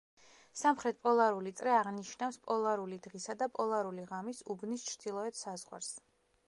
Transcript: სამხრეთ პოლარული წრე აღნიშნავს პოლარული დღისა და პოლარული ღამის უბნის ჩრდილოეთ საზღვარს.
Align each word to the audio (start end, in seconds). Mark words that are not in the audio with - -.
სამხრეთ 0.61 0.97
პოლარული 1.07 1.51
წრე 1.59 1.75
აღნიშნავს 1.81 2.39
პოლარული 2.49 2.99
დღისა 3.05 3.37
და 3.43 3.49
პოლარული 3.59 4.09
ღამის 4.15 4.43
უბნის 4.57 4.89
ჩრდილოეთ 4.95 5.43
საზღვარს. 5.45 5.95